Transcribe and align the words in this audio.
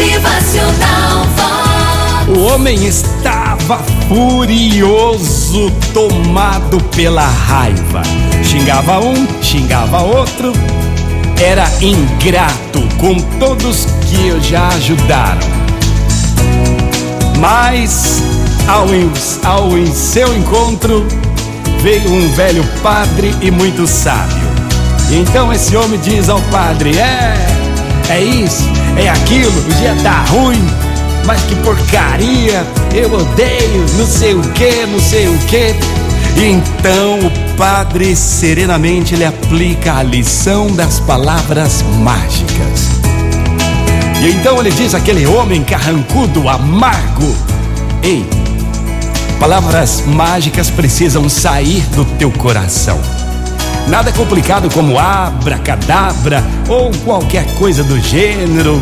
Motivacional 0.00 1.26
Vox. 1.36 2.28
O 2.28 2.46
homem 2.46 2.86
estava 2.86 3.78
furioso, 4.08 5.70
tomado 5.92 6.82
pela 6.96 7.26
raiva. 7.26 8.00
Xingava 8.42 8.98
um, 9.00 9.26
xingava 9.42 10.00
outro. 10.00 10.54
Era 11.38 11.70
ingrato 11.82 12.80
com 12.98 13.14
todos 13.38 13.86
que 14.08 14.40
já 14.40 14.68
ajudaram. 14.68 15.46
Mas 17.38 18.22
ao, 18.66 18.86
ao 19.44 19.76
em 19.76 19.92
seu 19.94 20.34
encontro 20.34 21.06
veio 21.82 22.10
um 22.10 22.32
velho 22.32 22.64
padre 22.82 23.34
e 23.42 23.50
muito 23.50 23.86
sábio. 23.86 24.48
Então 25.10 25.52
esse 25.52 25.76
homem 25.76 26.00
diz 26.00 26.30
ao 26.30 26.40
padre: 26.44 26.96
É, 26.96 27.59
é 28.10 28.20
isso, 28.22 28.64
é 28.96 29.08
aquilo, 29.08 29.56
o 29.68 29.74
dia 29.74 29.94
tá 30.02 30.24
ruim, 30.24 30.62
mas 31.24 31.40
que 31.42 31.54
porcaria, 31.56 32.66
eu 32.92 33.12
odeio, 33.12 33.86
não 33.96 34.06
sei 34.06 34.34
o 34.34 34.42
que, 34.52 34.84
não 34.86 34.98
sei 34.98 35.28
o 35.28 35.38
que. 35.46 35.74
Então 36.36 37.18
o 37.20 37.56
padre 37.56 38.16
serenamente 38.16 39.14
lhe 39.14 39.24
aplica 39.24 39.94
a 39.94 40.02
lição 40.02 40.68
das 40.74 40.98
palavras 41.00 41.82
mágicas. 42.00 42.88
E 44.20 44.30
então 44.30 44.58
ele 44.58 44.70
diz 44.70 44.94
àquele 44.94 45.26
homem 45.26 45.62
carrancudo, 45.62 46.48
amargo: 46.48 47.34
Ei, 48.02 48.26
palavras 49.38 50.02
mágicas 50.06 50.68
precisam 50.68 51.28
sair 51.28 51.82
do 51.94 52.04
teu 52.04 52.30
coração. 52.30 53.19
Nada 53.88 54.12
complicado 54.12 54.70
como 54.72 54.98
abracadabra 54.98 56.44
ou 56.68 56.90
qualquer 57.04 57.44
coisa 57.54 57.82
do 57.82 57.98
gênero. 57.98 58.80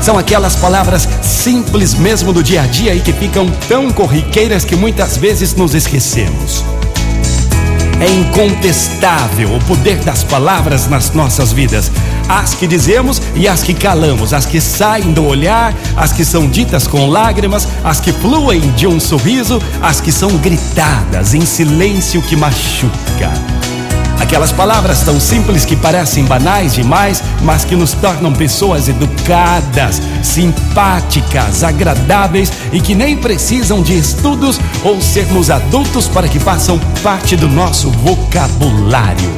São 0.00 0.18
aquelas 0.18 0.56
palavras 0.56 1.08
simples 1.22 1.94
mesmo 1.94 2.32
do 2.32 2.42
dia 2.42 2.62
a 2.62 2.66
dia 2.66 2.94
e 2.94 3.00
que 3.00 3.12
ficam 3.12 3.46
tão 3.68 3.92
corriqueiras 3.92 4.64
que 4.64 4.74
muitas 4.74 5.16
vezes 5.16 5.54
nos 5.54 5.74
esquecemos. 5.74 6.64
É 8.00 8.10
incontestável 8.10 9.54
o 9.54 9.60
poder 9.60 9.98
das 9.98 10.24
palavras 10.24 10.88
nas 10.88 11.12
nossas 11.12 11.52
vidas. 11.52 11.88
As 12.28 12.52
que 12.52 12.66
dizemos 12.66 13.22
e 13.36 13.46
as 13.46 13.62
que 13.62 13.74
calamos, 13.74 14.32
as 14.32 14.44
que 14.44 14.60
saem 14.60 15.12
do 15.12 15.24
olhar, 15.24 15.72
as 15.96 16.12
que 16.12 16.24
são 16.24 16.48
ditas 16.48 16.88
com 16.88 17.06
lágrimas, 17.06 17.68
as 17.84 18.00
que 18.00 18.12
fluem 18.12 18.60
de 18.72 18.88
um 18.88 18.98
sorriso, 18.98 19.62
as 19.80 20.00
que 20.00 20.10
são 20.10 20.36
gritadas 20.38 21.32
em 21.32 21.46
silêncio 21.46 22.20
que 22.22 22.34
machuca. 22.34 23.51
Aquelas 24.22 24.52
palavras 24.52 25.02
tão 25.02 25.18
simples 25.18 25.64
que 25.64 25.74
parecem 25.74 26.24
banais 26.24 26.74
demais, 26.74 27.20
mas 27.42 27.64
que 27.64 27.74
nos 27.74 27.92
tornam 27.92 28.32
pessoas 28.32 28.88
educadas, 28.88 30.00
simpáticas, 30.22 31.64
agradáveis 31.64 32.52
e 32.72 32.80
que 32.80 32.94
nem 32.94 33.16
precisam 33.16 33.82
de 33.82 33.98
estudos 33.98 34.60
ou 34.84 35.02
sermos 35.02 35.50
adultos 35.50 36.06
para 36.06 36.28
que 36.28 36.38
façam 36.38 36.78
parte 37.02 37.34
do 37.34 37.48
nosso 37.48 37.90
vocabulário. 37.90 39.28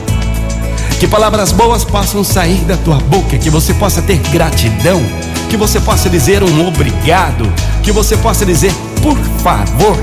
Que 1.00 1.08
palavras 1.08 1.50
boas 1.50 1.82
possam 1.82 2.22
sair 2.22 2.60
da 2.66 2.77
tua 2.77 2.98
boca, 2.98 3.38
que 3.38 3.48
você 3.48 3.72
possa 3.72 4.02
ter 4.02 4.18
gratidão, 4.30 5.02
que 5.48 5.56
você 5.56 5.80
possa 5.80 6.10
dizer 6.10 6.42
um 6.42 6.68
obrigado, 6.68 7.50
que 7.82 7.90
você 7.90 8.18
possa 8.18 8.44
dizer 8.44 8.72
por 9.02 9.16
favor, 9.42 9.96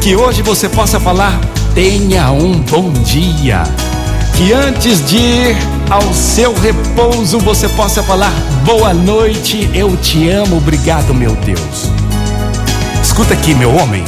que 0.00 0.14
hoje 0.14 0.42
você 0.42 0.68
possa 0.68 1.00
falar 1.00 1.40
tenha 1.74 2.30
um 2.30 2.60
bom 2.60 2.92
dia 3.02 3.64
que 4.38 4.52
antes 4.52 5.04
de 5.04 5.16
ir 5.16 5.56
ao 5.90 6.14
seu 6.14 6.54
repouso 6.54 7.40
você 7.40 7.68
possa 7.70 8.04
falar 8.04 8.32
boa 8.64 8.94
noite, 8.94 9.68
eu 9.74 9.96
te 9.96 10.30
amo, 10.30 10.58
obrigado, 10.58 11.12
meu 11.12 11.34
Deus. 11.34 11.90
Escuta 13.02 13.34
aqui, 13.34 13.52
meu 13.52 13.74
homem. 13.74 14.04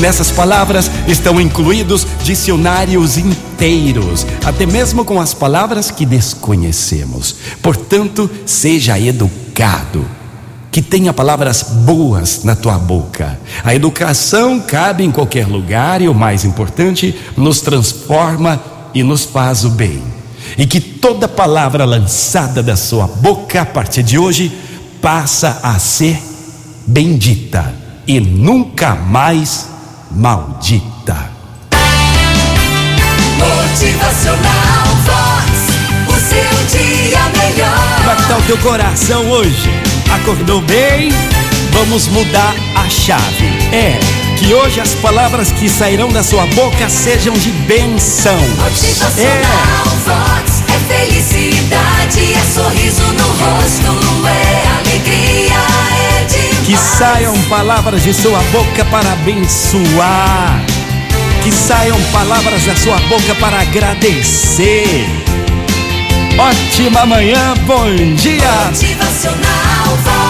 Nessas 0.00 0.32
palavras 0.32 0.90
estão 1.06 1.40
incluídos 1.40 2.04
dicionários 2.24 3.16
inteiros, 3.16 4.26
até 4.44 4.66
mesmo 4.66 5.04
com 5.04 5.20
as 5.20 5.32
palavras 5.32 5.92
que 5.92 6.04
desconhecemos. 6.04 7.36
Portanto, 7.62 8.28
seja 8.44 8.98
educado. 8.98 10.04
Que 10.72 10.82
tenha 10.82 11.12
palavras 11.12 11.62
boas 11.62 12.42
na 12.42 12.56
tua 12.56 12.76
boca. 12.78 13.38
A 13.62 13.72
educação 13.76 14.58
cabe 14.58 15.04
em 15.04 15.12
qualquer 15.12 15.46
lugar 15.46 16.02
e 16.02 16.08
o 16.08 16.14
mais 16.14 16.44
importante, 16.44 17.16
nos 17.36 17.60
transforma 17.60 18.60
e 18.96 19.02
nos 19.02 19.24
faz 19.24 19.62
o 19.62 19.68
bem. 19.68 20.02
E 20.56 20.66
que 20.66 20.80
toda 20.80 21.28
palavra 21.28 21.84
lançada 21.84 22.62
da 22.62 22.76
sua 22.76 23.06
boca 23.06 23.60
a 23.60 23.66
partir 23.66 24.02
de 24.02 24.18
hoje 24.18 24.50
passa 25.02 25.60
a 25.62 25.78
ser 25.78 26.18
bendita 26.86 27.74
e 28.06 28.18
nunca 28.18 28.94
mais 28.94 29.68
maldita. 30.10 31.30
Motivacional 33.36 34.86
Vox. 35.04 35.46
O 36.08 36.18
seu 36.18 36.80
dia 36.80 37.20
melhor. 37.36 37.96
Como 37.98 38.10
é 38.10 38.16
que 38.16 38.28
tá 38.28 38.38
o 38.38 38.42
teu 38.42 38.58
coração 38.58 39.30
hoje? 39.30 39.70
Acordou 40.10 40.62
bem? 40.62 41.10
Vamos 41.70 42.08
mudar 42.08 42.54
a 42.74 42.88
chave. 42.88 43.44
É 43.72 44.15
que 44.36 44.52
hoje 44.54 44.80
as 44.80 44.94
palavras 44.94 45.50
que 45.50 45.68
sairão 45.68 46.08
da 46.08 46.22
sua 46.22 46.46
boca 46.48 46.88
sejam 46.88 47.34
de 47.34 47.50
benção. 47.50 48.38
Vox 50.04 50.62
é 50.68 50.94
felicidade, 50.94 52.34
é 52.34 52.42
sorriso 52.54 53.02
no 53.02 53.26
rosto, 53.26 54.26
é 54.26 54.68
alegria, 54.78 55.54
é 56.20 56.24
demais. 56.24 56.66
Que 56.66 56.76
saiam 56.76 57.34
palavras 57.48 58.02
de 58.02 58.12
sua 58.12 58.40
boca 58.52 58.84
para 58.84 59.12
abençoar. 59.12 60.64
Que 61.42 61.52
saiam 61.52 62.00
palavras 62.12 62.64
da 62.64 62.76
sua 62.76 62.98
boca 63.08 63.34
para 63.40 63.60
agradecer. 63.60 65.06
Ótima 66.38 67.06
manhã, 67.06 67.54
bom 67.66 68.14
dia. 68.14 68.50
Motivacional 68.66 69.96
Vox. 70.04 70.25